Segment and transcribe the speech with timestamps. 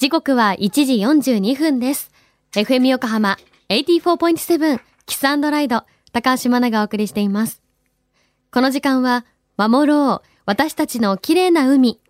[0.00, 2.10] 時刻は1時42分です。
[2.52, 3.36] FM 横浜
[3.68, 7.60] 84.7 Kiss & Ride 高橋真奈がお送りしています。
[8.50, 9.26] この時間は
[9.58, 12.00] 守ろう私たちの綺麗な海。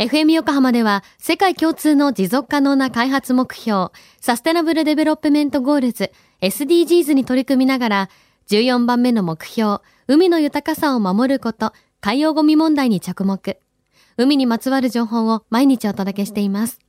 [0.00, 6.10] FM 横浜では世界共通の持続可能な開発目標 Sustainable Development Goals
[6.40, 8.10] SDGs に取り組みながら
[8.48, 9.78] 14番目の目標
[10.08, 13.60] 海の豊かさを守ること海洋ゴミ問題に着目。
[14.16, 16.80] 海にまつわる情報を毎日お届けしています。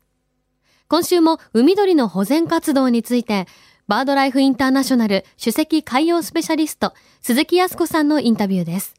[0.90, 3.46] 今週も海鳥の保全活動について、
[3.88, 8.96] バードライフインターナショナル首席海洋スペシャリスト、鈴木康子さんのインタビューです。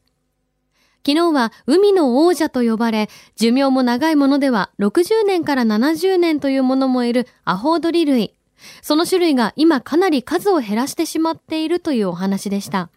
[1.05, 8.35] 昨日は海の王者と呼ばれ、寿命も長いものでは60年から70年というものもいるアホウドリ類。
[8.83, 12.89] その種類が今かなり数を減らしてしまっているというお話でした。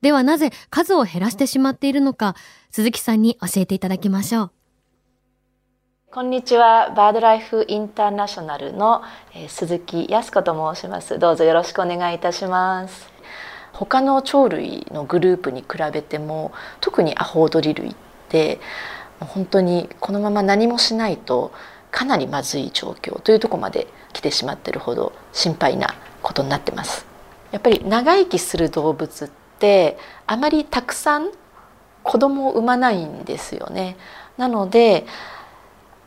[0.00, 2.36] ではなぜ数を減らしてしまっているのか、
[2.70, 4.57] 鈴木さんに教えていただきましょう。
[6.10, 6.88] こんにちは。
[6.96, 9.02] バードライフインターナショナルの、
[9.34, 11.18] え、鈴木康子と申します。
[11.18, 13.10] どうぞよろしくお願いいたします。
[13.74, 16.50] 他の鳥類のグループに比べても
[16.80, 17.94] 特にアホウドリ類っ
[18.30, 18.58] て
[19.20, 21.52] 本当にこのまま何もしないと
[21.90, 27.04] かなりまずい状況というとこまで来てしまってるほど心配なことになってます。
[27.50, 29.28] やっぱり長生きする動物っ
[29.58, 31.32] てあまりたくさん
[32.02, 33.98] 子供を産まないんですよね。
[34.38, 35.04] なので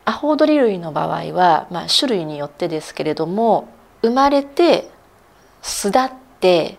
[0.04, 3.68] アホウドリ類の場合は、まあ、種類によってですけれども
[4.02, 4.90] 生まれて
[5.62, 6.78] 巣立って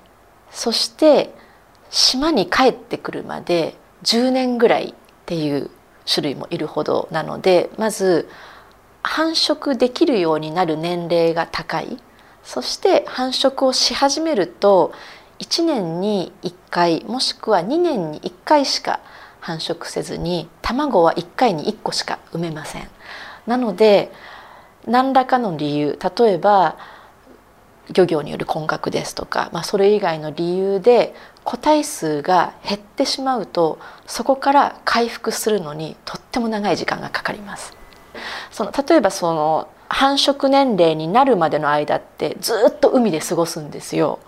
[0.52, 1.34] そして
[1.90, 4.94] 島に帰ってくるまで10年ぐらいっ
[5.26, 5.70] ていう
[6.06, 8.28] 種類もいるほどなのでまず
[9.04, 11.98] 繁殖できるようになる年齢が高い。
[12.44, 14.94] そして繁殖をし始めると
[15.40, 19.00] 1年に1回もしくは2年に1回しか
[19.44, 22.88] 繁殖せずに卵は1回に1個しか産めません。
[23.46, 24.10] なので
[24.88, 26.78] 何らかの理由例えば
[27.92, 37.76] 漁業による混獲ですとか、まあ、それ以外の理由で個体数が減ってしまうとそこから回復するのにとっても長い時間がかかります。
[38.50, 44.20] その例えばその繁殖年齢になるまでの間ってずっと海で過ごすんですよ。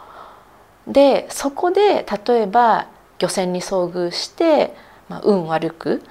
[0.88, 2.88] でそこで例えば
[3.20, 4.76] 漁船に遭遇して、
[5.10, 6.02] まあ、運悪く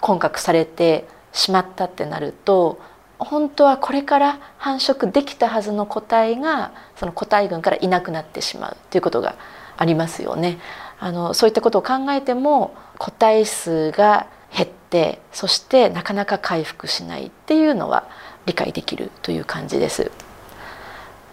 [0.00, 2.80] 混獲されてしまったってなると
[3.18, 9.36] 本当はこれから繁殖できたはずの個体がその個体群からいなくなってしまうということが
[9.76, 10.58] ありますよね。
[10.98, 18.08] あのそういったことを考えても個体数が減ってそしてなかなか回復しないっていうのは
[18.46, 20.10] 理解できるという感じです。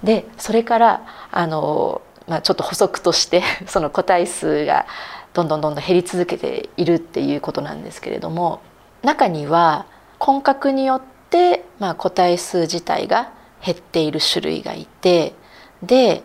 [0.04, 4.86] でそれからあの、まあ、ちょっと補足として その個体数が
[5.34, 8.62] どんどんどんどん減り続けているっていうことなんですけれども
[9.02, 9.86] 中には
[10.20, 13.30] 混獲によって、まあ、個体数自体が
[13.64, 15.34] 減っている種類がいて
[15.82, 16.24] で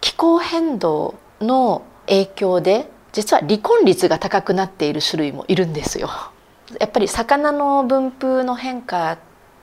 [0.00, 6.10] 気候変動の影響で実は離婚率が高くなっている種類もいるんですよ。
[6.78, 9.18] やっぱり魚の分布の変化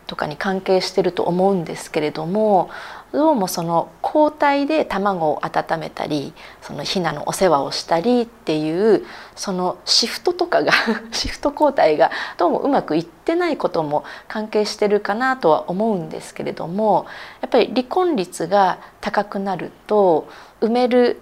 [0.07, 2.69] とかに関係してると思うんですけれども
[3.11, 10.71] どうもその交代で卵を温めたりそのヒナのお世話をしたりっていうそのシフトとかが
[11.11, 17.05] シフト交代がどうもうまくいってないことも関係してるかなとは思うんですけれども
[17.41, 20.27] やっぱり離婚率が高くなると
[20.61, 21.21] 産める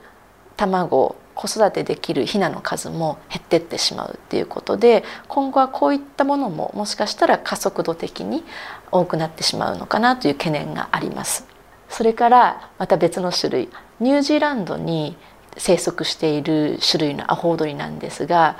[0.57, 8.43] 卵子育てできるヒナの数も減ってってしまうっていうことで今後はこういったものももしかしたら加速度的に
[8.91, 11.45] 多くなってしまうのかなという懸念があります。
[11.89, 13.69] それからまた別の種類
[13.99, 15.17] ニュージーランドに
[15.57, 18.57] 生息している種類のアホウドリなんですが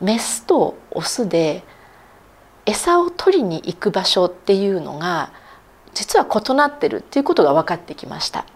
[0.00, 1.62] メスとオスで
[2.66, 5.32] 餌を取りに行く場所っていうのが
[5.92, 8.46] 実は異なってるっていうことが分かってきました。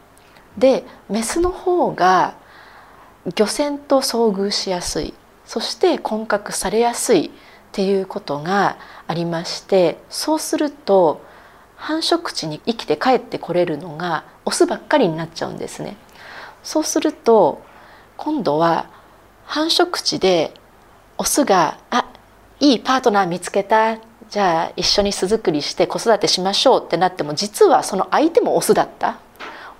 [0.56, 2.34] でメスの方が
[3.36, 5.14] 漁船と遭遇しやすい。
[5.44, 7.30] そして混獲されやすいっ
[7.72, 11.22] ていうことがありましてそうすると
[11.76, 15.96] 繁殖地に生きて帰ってこれるのがオスばっかりになっちゃうんですね。
[16.62, 17.62] そうすると
[18.16, 18.90] 今度は
[19.46, 20.52] 繁殖地で
[21.16, 22.04] オスが「あ
[22.60, 23.96] いいパートナー見つけた。
[24.28, 29.18] じゃあ一緒に巣作りして子育てしましょう」ってなっても実はその相手もオスだった。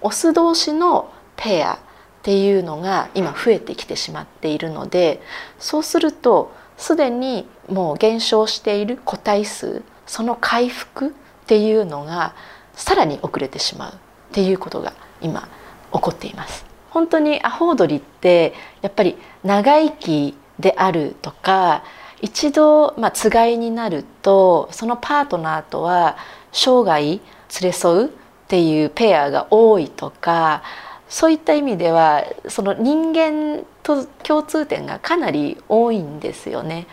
[0.01, 1.79] オス同士のペア。
[2.19, 5.21] っていうのが今増えてきてしまっているので
[5.59, 11.11] そうするとすでにもう減少している個体数その回復っ
[11.47, 12.35] ていうのが
[12.75, 13.97] さらに遅れてしまうっ
[14.33, 15.49] ていうことが今
[15.93, 16.67] 起こっています。
[16.91, 21.85] 本当にアホウドリってやっぱり長生きであるとか
[22.21, 26.17] 一度、まあ、つがいになるとそのパートナーとは
[26.53, 27.21] 生涯連
[27.63, 28.11] れ添うっ
[28.49, 30.63] ていうペアが多いとか
[31.09, 36.87] そういった意味ではその人間と共通点がかなり多いんですよね。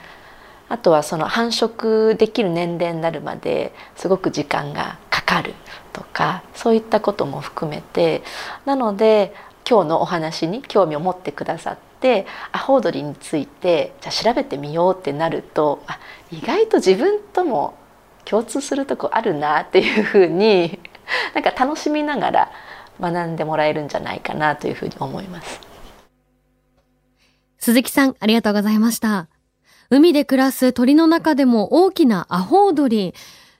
[0.67, 5.53] あとはその繁殖できる年齢になるまですごく時間がかかる
[5.93, 8.23] とかそういったことも含めて
[8.65, 9.33] なので
[9.69, 15.99] 今日のお話に興味を持ってくださってアホウドリについてじゃ調べてみようってなるとあ
[16.31, 17.77] 意外と自分とも
[18.25, 20.79] 共通するとこあるなっていうふうに
[21.35, 22.51] なんか楽しみながら
[22.99, 25.61] 学んでもらえるんじゃないかなというふうに思います。
[27.59, 29.27] 鈴木さん、ありがとうございました。
[29.89, 33.13] 海で暮らす鳥の中でも大きなアホウドリ。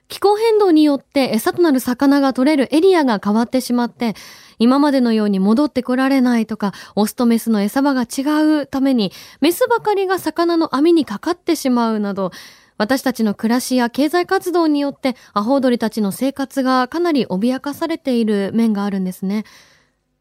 [0.08, 4.14] 気候変動によって餌となる魚が取れるエリアが変わってしまって、
[4.58, 8.22] 今までのように戻ってこられないとか、オスとメスの餌場が違
[8.62, 12.30] うために、メスばかりが魚の網にかかってしまうなど、
[12.78, 19.44] 私たちの暮らしや経済活動によってアホウドリたちの生活がかなり脅かされている面があるんですね。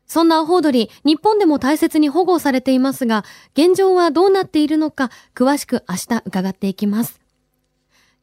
[0.08, 7.20] そんなアホウドリ、日本でも大切に保護されていますが、現状はどうなっているのか、詳しく明日伺っていきます。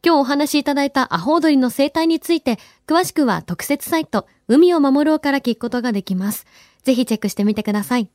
[0.05, 6.46] 今日お話しいただいたアホウドリの生態について、詳しくは特設サイト、海を守ろうから聞くことができます。
[6.84, 8.08] ぜひチェックしてみてください。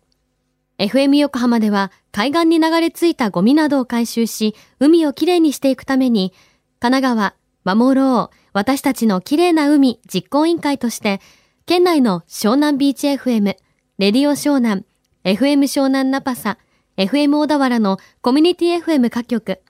[0.79, 6.33] FM 横浜では海岸に流れ着いたゴミなどを回収し、海をきれいにしていくために、
[6.79, 7.35] 神奈
[7.65, 11.19] 川、守ろう、私たちのきれいな海実行委員会として、
[11.65, 13.56] 県内の湘南ビーチ FM、
[13.97, 14.85] レディオ湘南、
[15.24, 16.59] FM 湘南ナパサ、
[16.95, 19.62] FM 小田原のコミュニティ FM 各局、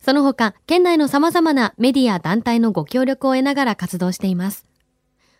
[0.00, 4.66] その他、県内の様々なメディア団体のご協力を得ながら活動しています。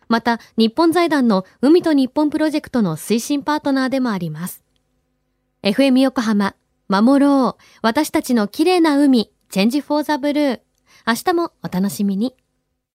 [0.07, 4.66] また、日本財団の海と日本プロジェクトの推進パートナーでもあります。
[5.63, 6.55] FM 横浜、
[6.87, 10.59] 守ろう、私たちの綺麗な海、チェンジフォーザブルー。
[11.07, 12.35] 明日もお楽しみに。